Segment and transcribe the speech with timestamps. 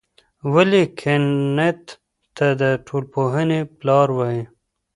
[0.53, 1.83] ولي کنت
[2.37, 4.43] ته د ټولنپوهنې پلار وايي؟